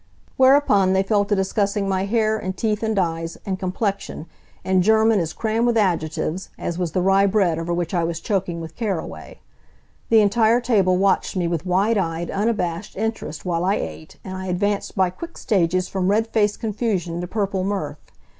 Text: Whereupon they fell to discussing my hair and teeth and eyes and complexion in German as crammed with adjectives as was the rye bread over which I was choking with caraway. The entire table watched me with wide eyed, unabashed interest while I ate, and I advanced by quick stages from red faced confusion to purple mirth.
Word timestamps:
Whereupon 0.35 0.93
they 0.93 1.03
fell 1.03 1.25
to 1.25 1.35
discussing 1.35 1.87
my 1.87 2.05
hair 2.05 2.35
and 2.35 2.57
teeth 2.57 2.81
and 2.81 2.97
eyes 2.97 3.37
and 3.45 3.59
complexion 3.59 4.25
in 4.63 4.81
German 4.81 5.19
as 5.19 5.31
crammed 5.31 5.67
with 5.67 5.77
adjectives 5.77 6.49
as 6.57 6.79
was 6.79 6.93
the 6.93 7.03
rye 7.03 7.27
bread 7.27 7.59
over 7.59 7.71
which 7.71 7.93
I 7.93 8.03
was 8.03 8.19
choking 8.19 8.59
with 8.59 8.75
caraway. 8.75 9.41
The 10.09 10.21
entire 10.21 10.59
table 10.59 10.97
watched 10.97 11.35
me 11.35 11.47
with 11.47 11.67
wide 11.67 11.99
eyed, 11.99 12.31
unabashed 12.31 12.95
interest 12.97 13.45
while 13.45 13.63
I 13.63 13.75
ate, 13.75 14.17
and 14.23 14.35
I 14.35 14.47
advanced 14.47 14.95
by 14.95 15.11
quick 15.11 15.37
stages 15.37 15.87
from 15.87 16.07
red 16.07 16.25
faced 16.25 16.59
confusion 16.59 17.21
to 17.21 17.27
purple 17.27 17.63
mirth. 17.63 17.99